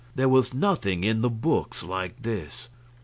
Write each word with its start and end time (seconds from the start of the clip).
There 0.15 0.27
was 0.27 0.51
nothing 0.51 1.03
in 1.03 1.21
the 1.21 1.29
books 1.29 1.83
like 1.83 2.23
this. 2.23 2.69